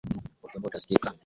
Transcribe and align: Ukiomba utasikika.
Ukiomba 0.43 0.67
utasikika. 0.67 1.09